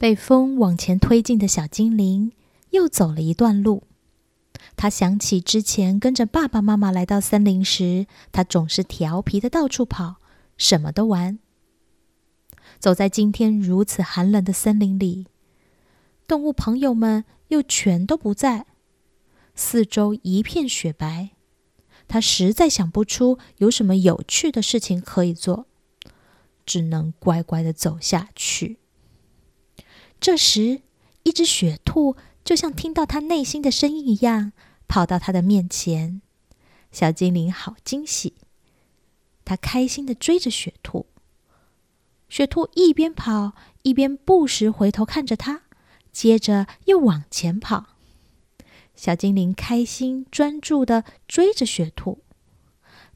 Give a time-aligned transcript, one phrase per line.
[0.00, 2.32] 被风往前推进的小精灵
[2.70, 3.82] 又走了一段路。
[4.74, 10.16] 他想起之前跟着爸爸妈妈来到森林时，他总是调皮的到处跑，
[10.56, 11.38] 什么都玩。
[12.78, 15.26] 走在今天如此寒冷的森林里，
[16.26, 18.64] 动物朋友们又全都不在，
[19.54, 21.32] 四周一片雪白。
[22.08, 25.66] 他实在想不出有什么有趣的事情可以做，
[26.64, 28.78] 只能乖乖的走下去。
[30.20, 30.82] 这时，
[31.22, 34.52] 一只雪兔就像听到他内心的声音一样。
[34.86, 36.20] 跑到他的面前，
[36.90, 38.34] 小精灵好惊喜。
[39.44, 41.06] 他开心的追着雪兔，
[42.28, 43.52] 雪兔一边跑
[43.82, 45.62] 一边不时回头看着他，
[46.10, 47.90] 接着又往前跑。
[48.96, 52.18] 小精灵开心专注的追着雪兔，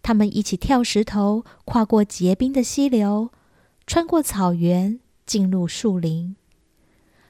[0.00, 3.32] 他们一起跳石头，跨过结冰的溪流，
[3.84, 6.36] 穿过草原，进入树林。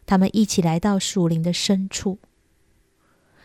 [0.06, 2.18] 他们一起来到树林的深处。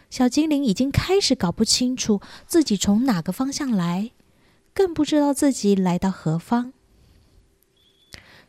[0.09, 4.11] 小精灵已经开始搞不清楚自己从哪个方向来，
[4.73, 6.73] 更不知道自己来到何方。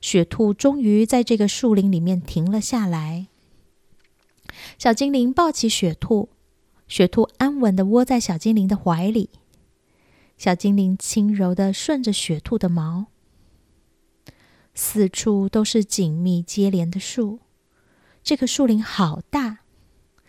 [0.00, 3.27] 雪兔终于在这个树林里面停了下来。
[4.78, 6.30] 小精灵抱起雪兔，
[6.89, 9.28] 雪兔安稳的窝在小精灵的怀里。
[10.39, 13.08] 小精灵轻柔的顺着雪兔的毛。
[14.74, 17.41] 四处都是紧密接连的树，
[18.31, 19.59] 这个树林好大。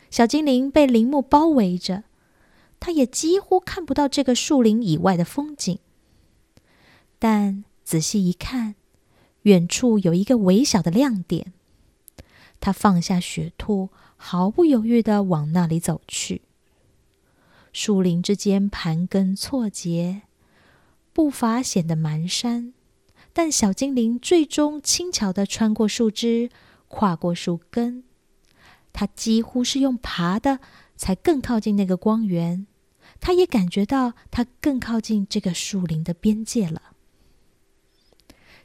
[0.10, 2.06] 小精灵被林木包围着，
[2.80, 5.78] 它也几乎看不到这个树林以外的风景。
[7.20, 8.74] 但仔细一看，
[9.44, 11.54] 远处有一个微小的亮点。
[12.60, 16.42] 他放下雪兔，毫不犹豫的往那里走去。
[17.72, 20.24] 树林之间盘根错节，
[21.14, 22.74] 步伐显得蹒跚，
[23.32, 26.50] 但小精灵最终轻巧的穿过树枝，
[26.92, 28.04] 跨过树根。
[28.92, 30.60] 他几乎是用爬的，
[30.98, 32.68] 才更靠近那个光源。
[33.22, 36.92] 他也感觉到他更靠近这个树林的边界了。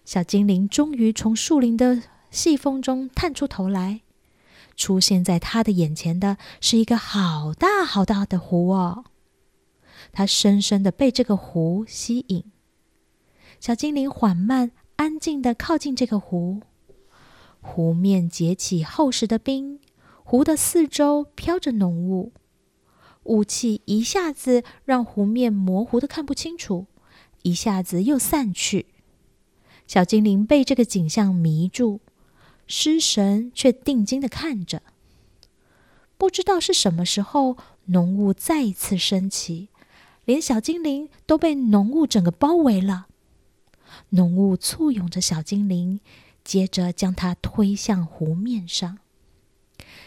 [0.04, 4.00] 小精灵终于从树林的细缝中探出头来，
[4.76, 9.04] 出现在他的眼前的是一个好大好大的湖哦。
[10.12, 12.44] 他深深的被这个湖吸引。
[13.60, 16.62] 小精灵缓慢、安静的靠近这个湖，
[17.66, 19.80] 湖面结起厚实的冰。
[20.22, 22.32] 湖的四周飘着浓雾，
[23.24, 26.86] 雾气一下子让湖面模糊的看不清楚，
[27.42, 28.86] 一下子又散去。
[29.86, 32.00] 小精灵被这个景象迷住，
[32.66, 34.82] 失神却定睛的看着。
[36.18, 37.56] 不知道是什么时候，
[37.86, 39.68] 浓雾再一次升起，
[40.24, 43.06] 连小精灵都被浓雾整个包围了。
[44.10, 46.00] 浓雾簇拥着小精灵，
[46.46, 48.98] 接着将它推向湖面上。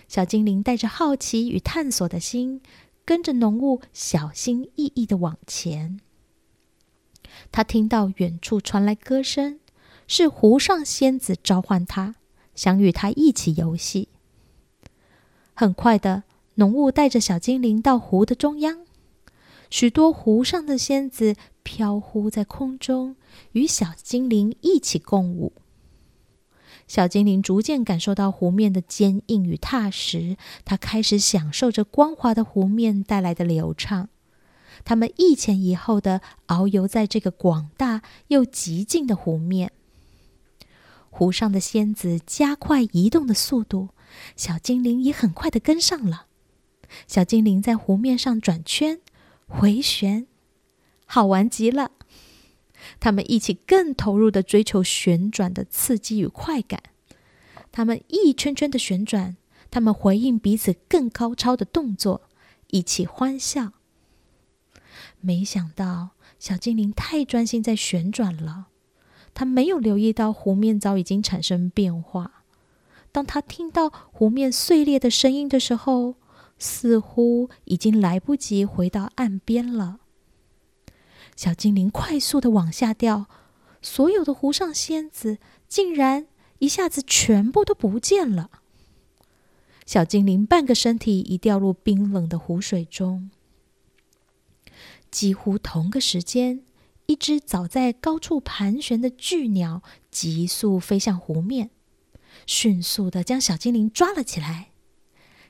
[0.07, 2.61] 小精灵带着好奇与探索的心，
[3.03, 5.99] 跟着浓雾小心翼翼的往前。
[7.51, 9.59] 他听到远处传来歌声，
[10.07, 12.15] 是湖上仙子召唤他，
[12.55, 14.07] 想与他一起游戏。
[15.53, 16.23] 很快的，
[16.55, 18.85] 浓雾带着小精灵到湖的中央，
[19.69, 23.17] 许多湖上的仙子飘忽在空中，
[23.51, 25.51] 与小精灵一起共舞。
[26.89, 30.35] 小精灵逐渐感受到湖面的坚硬与踏实，
[30.65, 34.09] 它开始享受着光滑的湖面带来的流畅。
[34.83, 39.71] 他们一前一后的遨游在这个广大又极静的湖面。
[41.11, 43.89] 湖上的仙子加快移动的速度，
[44.35, 46.25] 小精灵也很快的跟上了。
[47.05, 48.99] 小精灵在湖面上转圈、
[49.47, 50.25] 回旋，
[51.05, 51.91] 好玩极了。
[52.99, 56.81] 他们一起更投入的追求旋转的刺激与快感。
[57.71, 59.37] 他们一圈圈的旋转，
[59.69, 62.29] 他们回应彼此更高超的动作，
[62.67, 63.73] 一起欢笑。
[65.21, 66.09] 没想到
[66.39, 68.67] 小精灵太专心在旋转了，
[69.33, 72.43] 他没有留意到湖面早已经产生变化。
[73.11, 76.15] 当他听到湖面碎裂的声音的时候，
[76.57, 79.99] 似乎已经来不及回到岸边了。
[81.39, 83.27] 小精灵快速的往下掉，
[83.81, 85.37] 所有的湖上仙子
[85.69, 86.27] 竟然
[86.57, 88.49] 一下子全部都不见了。
[89.85, 93.31] 小精灵半个身体已掉入冰冷的湖水中。
[95.09, 96.65] 几乎同个时间，
[97.05, 99.81] 一只早在高处盘旋的巨鸟
[100.11, 101.69] 急速飞向湖面，
[102.45, 104.71] 迅速的将小精灵抓了起来。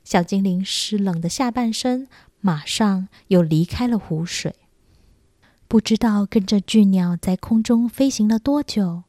[0.04, 2.08] 小精灵湿冷的下半身
[2.42, 4.54] 马上又离开了湖水。
[5.70, 9.04] 不知道跟着巨鸟在空中飞行了多久，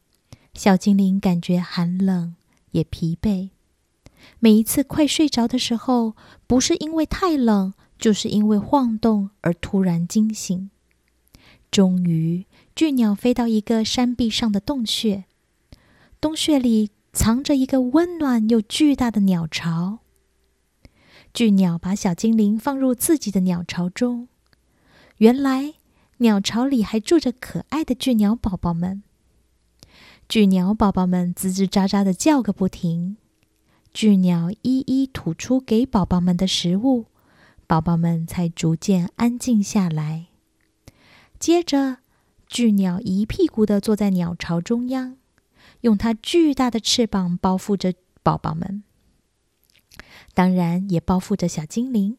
[0.52, 2.36] 小精灵感觉寒冷
[2.72, 3.48] 也疲惫。
[4.40, 6.14] 每一次快睡着的时候，
[6.46, 10.68] 不是因为太冷，就是因为晃动而突然惊醒。
[11.70, 12.44] 终于，
[12.76, 15.24] 巨鸟飞到一个山壁上的洞穴，
[16.20, 20.00] 洞穴里藏着一个温暖又巨大的鸟巢。
[21.32, 24.28] 巨鸟把小精灵放入自己的鸟巢中。
[25.16, 25.74] 原来，
[26.22, 29.02] 鸟巢里还住着可爱的巨鸟宝宝们。
[30.28, 33.16] 巨鸟宝宝们吱吱喳喳的叫个不停。
[33.92, 37.06] 巨鸟一一吐出给宝宝们的食物，
[37.66, 40.26] 宝宝们才逐渐安静下来。
[41.38, 41.98] 接着，
[42.46, 45.16] 巨鸟一屁股的坐在鸟巢中央，
[45.80, 48.84] 用它巨大的翅膀包覆着宝宝们。
[50.34, 52.18] 当然，也包覆着小精灵。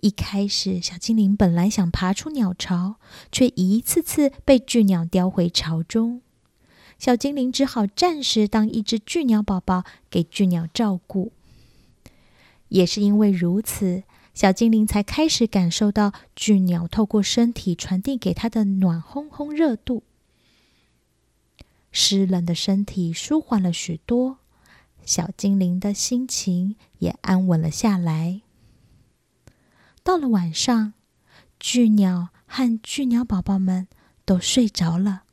[0.00, 2.96] 一开始，小精灵本来想爬出鸟巢，
[3.30, 6.22] 却一次次被巨鸟叼回巢中。
[6.98, 11.32] 小精灵只好暂时当一只巨鸟宝宝给巨鸟照顾。
[12.68, 14.02] 也是因为如此，
[14.34, 20.02] 小精灵才开始感受到巨鸟透过身体传递给它的暖烘烘热度。
[21.92, 24.38] 湿冷的身体舒缓了许多。
[25.04, 28.42] 小精灵的心情也安稳了下来。
[30.06, 30.92] 到了晚上，
[31.58, 33.88] 巨鸟和巨鸟宝宝们
[34.24, 35.24] 都睡着了，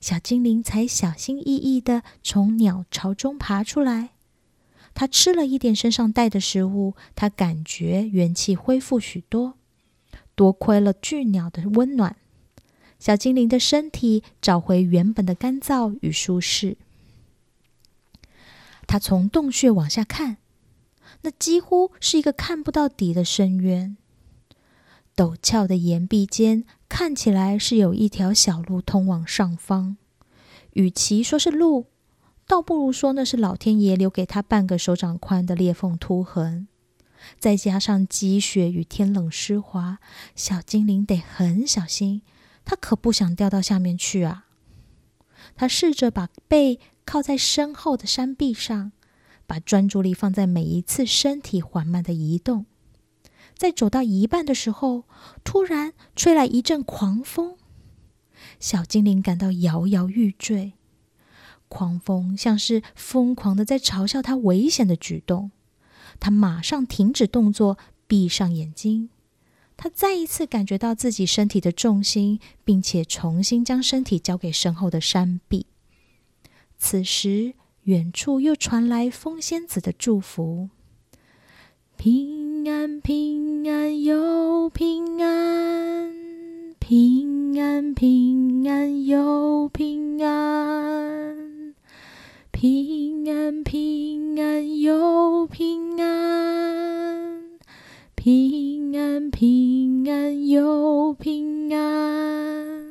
[0.00, 4.10] 小精灵才小心翼翼的从鸟巢中爬出来。
[4.92, 9.54] 他吃了一点身上带的食物，他感觉元气恢复许多。
[10.34, 12.16] 多亏了巨鸟的温暖，
[12.98, 16.76] 小精灵的身体找回原本的干燥与舒适。
[18.88, 20.38] 他从洞穴往下看，
[21.22, 23.96] 那几乎是一个看不到底的深渊。
[25.14, 29.96] 陡峭的岩壁间看起来是有一条小路通往上方，
[30.72, 31.86] 与其说是路，
[32.46, 36.68] 倒不如说那是老天爷留给他半个手掌宽的裂缝凸痕。
[37.38, 39.98] 再加上积雪与天冷湿滑，
[40.34, 42.22] 小精灵得很小心，
[42.64, 44.46] 他可不想掉到下面去啊！
[45.54, 46.80] 他试着把背。
[47.06, 48.92] 靠在身后的山壁上，
[49.50, 52.66] 把专注力放在每一次身体缓慢的移动。
[53.58, 55.02] 在走到一半的时候，
[55.42, 57.56] 突然吹来一阵狂风，
[58.60, 60.74] 小精灵感到摇摇欲坠。
[61.66, 65.50] 狂风像是疯狂的在嘲笑他危险的举动。
[66.20, 67.76] 他马上停止动作，
[68.06, 69.10] 闭上眼睛。
[69.76, 75.66] 他再一次感觉到自己身体的重心，并且重新将身体交给身后的山壁。
[76.78, 77.54] 此时，
[77.90, 80.68] 远处又传来风仙子的祝福
[81.98, 86.14] ：“平安，平安又平安，
[86.78, 91.74] 平安，平安又平安，
[92.52, 97.58] 平安，平安又平安，
[98.14, 102.86] 平安，平安又平安。”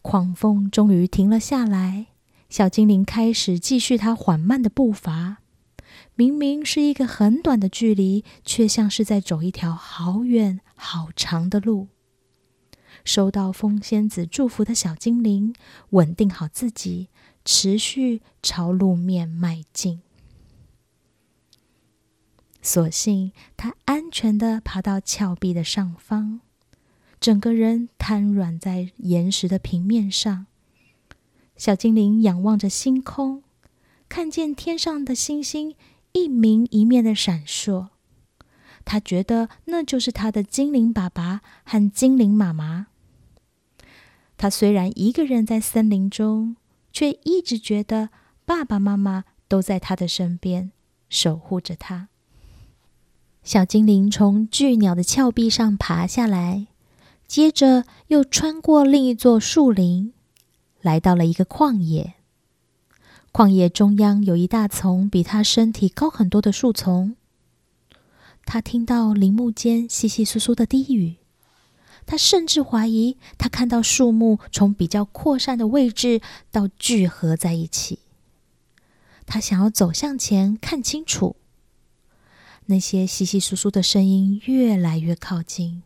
[0.00, 2.06] 狂风终于停了下来，
[2.50, 5.38] 小精灵开始继续它缓慢的步伐。
[6.16, 11.88] 明明是一个很短的距离，却像是在走一条好远好长的路。
[13.04, 15.54] 收到风仙子祝福的小精灵，
[15.90, 17.08] 稳定好自己，
[17.44, 20.02] 持续朝路面迈进。
[22.60, 26.40] 所幸，它安全的爬到峭壁的上方。
[27.18, 30.46] 整个人瘫软在岩石的平面上，
[31.60, 33.42] 小精灵仰望着星空，
[34.08, 35.74] 看见天上的星星
[36.12, 37.88] 一明一面的闪烁。
[38.86, 42.86] 他觉得那就是他的精灵爸爸和精灵妈妈。
[44.38, 46.56] 他虽然一个人在森林中，
[46.94, 48.08] 却一直觉得
[48.46, 50.72] 爸爸妈妈都在他的身边，
[51.10, 52.08] 守护着他。
[53.42, 56.68] 小精灵从巨鸟的峭壁上爬下来。
[57.26, 60.14] 接着又穿过另一座树林，
[60.80, 62.14] 来到了一个旷野。
[63.32, 67.16] 旷野中央有一大丛比他身体高很多的树丛。
[68.44, 71.16] 他听到林木间窸窸窣窣的低语，
[72.06, 76.20] 他甚至怀疑他看到树木从比较扩散的位置
[76.50, 78.00] 到聚合在一起。
[79.26, 81.36] 他想要走向前看清楚，
[82.66, 85.84] 那些窸窸窣窣的声音越来越靠近。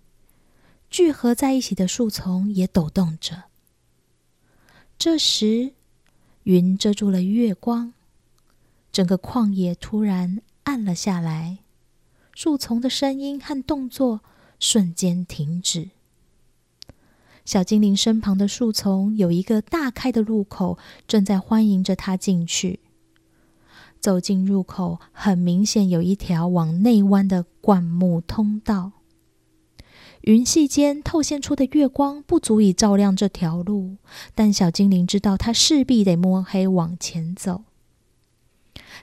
[0.89, 3.45] 聚合在一起的树丛也抖动着。
[4.97, 5.73] 这时，
[6.45, 7.93] 云遮住了月光，
[8.91, 11.59] 整个旷野突然暗了下来，
[12.33, 14.21] 树丛的声音和动作
[14.59, 15.91] 瞬间停止。
[17.45, 22.81] 小精灵身旁的树丛有一个大开的入口，正在欢迎着他进去。
[24.01, 28.93] 走进入口，很明显有一条往内弯的灌木通道。
[30.27, 33.97] 云隙间透现出的月光不足以照亮这条路，
[34.35, 37.65] 但小精灵知道，他势必得摸黑往前走。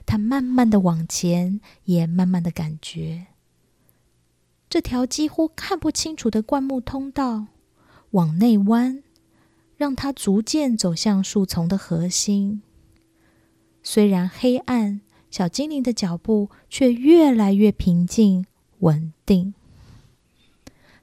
[0.04, 3.26] 他慢慢的往前，也慢慢的感觉
[4.68, 7.46] 这条几乎看不清楚的灌木通道
[8.10, 9.04] 往内弯，
[9.76, 12.62] 让他逐渐走向树丛的核心。
[13.84, 18.44] 虽然黑暗，小精灵的脚步却越来越平静
[18.80, 19.54] 稳定。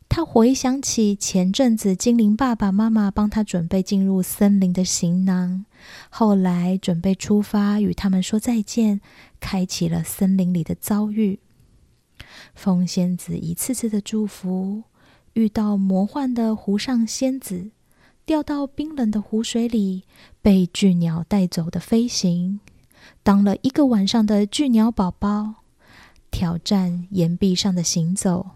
[0.10, 5.66] 他回想起前阵子精灵爸爸妈妈帮他准备进入森林的行囊，
[6.10, 9.00] 后来准备出发与他们说再见，
[9.40, 11.40] 开启了森林里的遭遇。
[12.56, 14.84] 风仙子一次次的祝福，
[15.34, 17.70] 遇到魔幻的湖上仙子，
[18.26, 20.04] 掉到冰冷的湖水里，
[20.42, 22.60] 被巨鸟带走的飞行，
[23.22, 25.54] 当了一个晚上的巨鸟宝宝，
[26.32, 28.48] 挑战岩壁上的行走。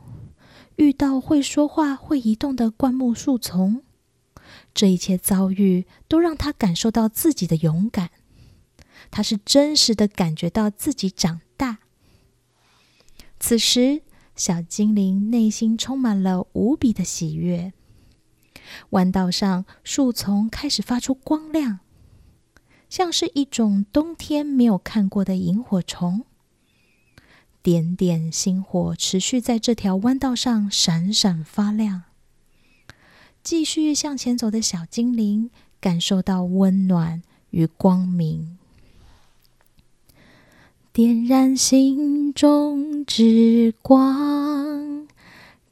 [0.77, 3.83] 遇到会说话、会移动的灌木树丛，
[4.73, 8.09] 这一切遭遇都让他感受到自己的勇敢。
[9.11, 11.79] 他是真实的感觉到自己长大。
[13.39, 14.01] 此时，
[14.35, 17.73] 小精灵内心充满了无比的喜悦。
[18.91, 21.79] 弯道上，树丛开始发出光亮，
[22.89, 26.25] 像是一种冬天没有看过的萤火虫。
[27.63, 32.03] 点点星火持续在这条弯道上闪闪发亮。
[33.41, 38.57] 继续向前走的小精灵感受到温暖与光明，
[40.91, 45.07] 点燃心中之光，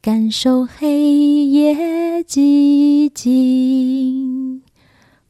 [0.01, 4.63] 感受黑夜寂静，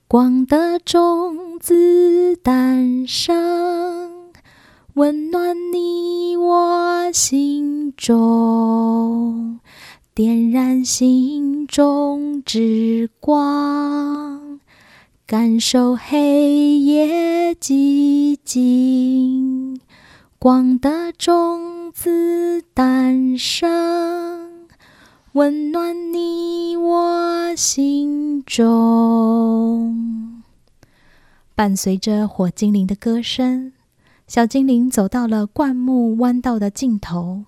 [0.08, 4.32] 光的种子诞生。
[4.96, 6.00] 温暖你
[7.13, 9.60] 心中，
[10.13, 14.60] 点燃心中之光，
[15.25, 19.80] 感受黑夜寂静，
[20.39, 24.68] 光的种子诞生，
[25.34, 30.41] 温暖你我心中。
[31.56, 33.74] 伴随着火精灵的歌声。
[34.32, 37.44] 小精灵走到了灌木弯道的尽头，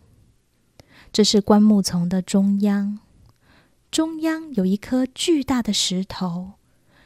[1.14, 3.00] 这是灌木丛的中央。
[3.90, 6.56] 中央有一颗巨大的石头，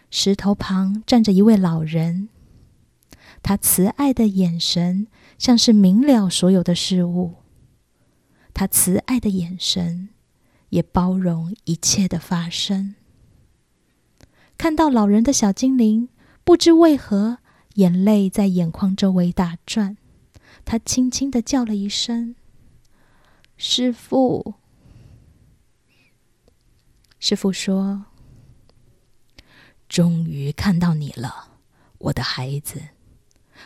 [0.10, 2.30] 石头旁站着一位老人。
[3.44, 5.06] 他慈爱的眼神
[5.38, 7.36] 像是明了所有的事物，
[8.56, 10.10] 他慈爱的眼神
[10.70, 12.96] 也包容一切的发生。
[14.58, 16.10] 看到老人的小精灵，
[16.44, 17.38] 不知为何。
[17.78, 19.98] 眼泪在眼眶周围打转，
[20.66, 22.36] 他轻轻的叫了一声
[23.56, 24.56] ：“师傅。”
[27.20, 28.06] 师傅说
[29.88, 31.60] ：“终于看到你了，
[32.00, 32.82] 我的孩子。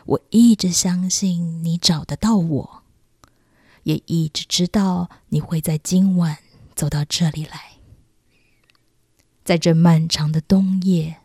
[0.05, 2.83] 我一直相信你找得到我，
[3.83, 6.39] 也一直知道你会在今晚
[6.75, 7.77] 走到这里来。
[9.45, 11.19] 在这漫长的冬夜。”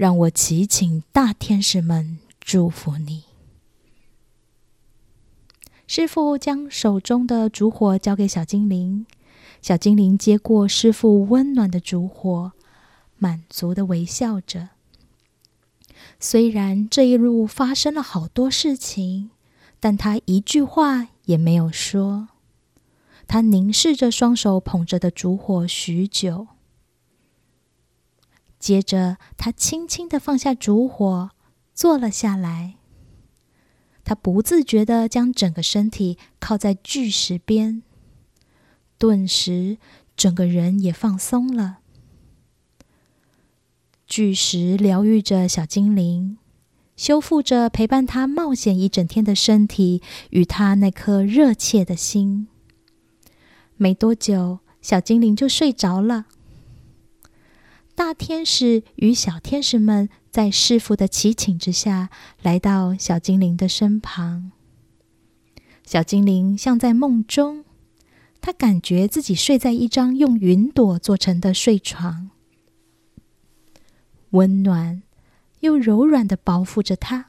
[0.00, 3.24] 让我祈请大天使们祝福你。
[5.86, 9.04] 师傅将手中的烛火交给小精灵，
[9.60, 12.52] 小精灵接过师傅温暖的烛火，
[13.18, 14.70] 满足的微笑着。
[16.18, 19.28] 虽然这一路发生了好多事情，
[19.78, 22.28] 但他一句话也没有说。
[23.26, 26.46] 他凝视着双手捧着的烛火许久。
[28.60, 31.30] 接着，他轻轻的放下烛火，
[31.74, 32.76] 坐了下来。
[34.04, 37.82] 他不自觉的将整个身体靠在巨石边，
[38.98, 39.78] 顿时
[40.14, 41.78] 整个人也放松了。
[44.06, 46.36] 巨石疗愈着小精灵，
[46.96, 52.48] 修复着陪伴他冒险一整天的身体与他那颗热切的心。
[53.76, 56.26] 没多久，小精灵就睡着了。
[58.00, 62.08] 大天使与小天使们在师傅的祈请之下，
[62.40, 64.52] 来到小精灵的身旁。
[65.84, 67.66] 小精灵像在梦中，
[68.40, 72.30] 他感觉自己睡在一张用云朵做成的睡床，
[74.30, 75.02] 温暖
[75.58, 77.26] 又柔软的包覆着他。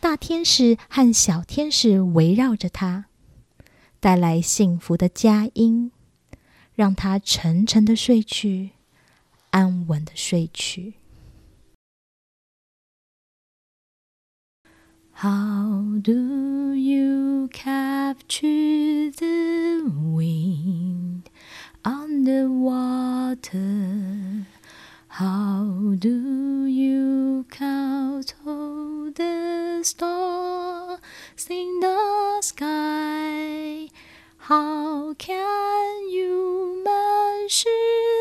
[0.00, 3.04] 大天使和小天使围绕着他，
[4.00, 5.92] 带来幸福的佳音，
[6.74, 8.70] 让他沉沉的睡去。
[9.57, 10.95] 安稳的睡去。
[15.15, 21.29] How do you capture the wind
[21.85, 23.53] underwater?
[25.07, 30.99] How do you count all the stars
[31.47, 33.87] in the sky?
[34.49, 38.16] How can you measure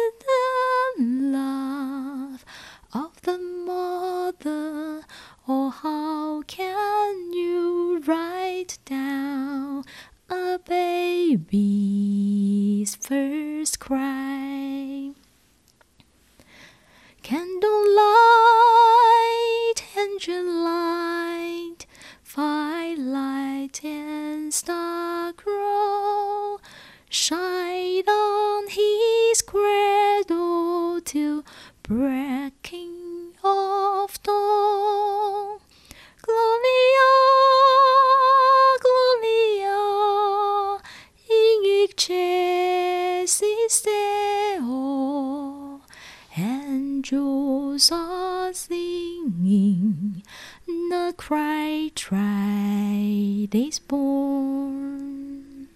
[51.30, 55.68] The Christ is born.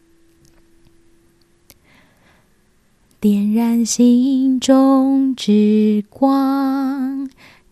[3.19, 7.29] 点燃心中之光，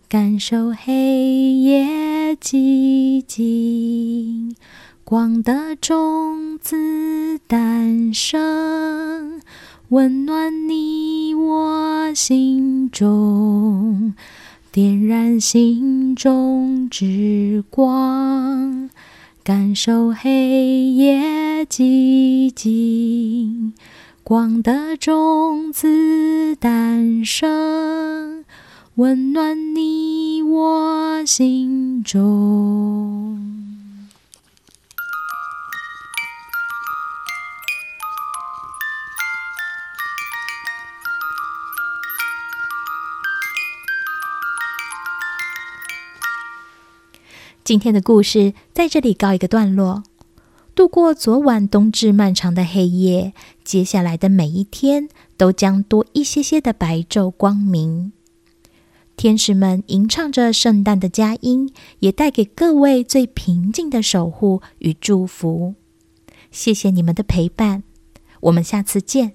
[0.07, 4.55] 感受黑夜寂静，
[5.03, 9.41] 光的种子诞生，
[9.89, 14.13] 温暖你我心中。
[14.71, 18.89] 点燃心中之光，
[19.43, 23.73] 感受黑夜寂静。
[24.23, 28.45] 光的种子诞生，
[28.93, 33.58] 温暖你我心中。
[47.69, 50.01] 今天的故事在这里告一个段落。
[50.73, 53.31] 度过昨晚冬至漫长的黑夜，
[53.63, 58.11] 接下来的每一天都将多一些些的白昼光明。
[59.15, 65.75] 天使们吟唱着圣诞的佳音，也带给各位最平静的守护与祝福。
[66.49, 67.83] 谢谢你们的陪伴，
[68.39, 69.33] 我们下次见。